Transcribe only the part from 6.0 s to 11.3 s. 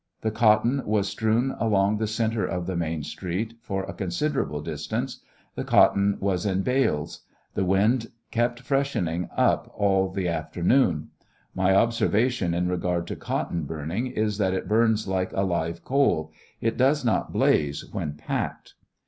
was in bales. The wind kept freshening up all the afternoon.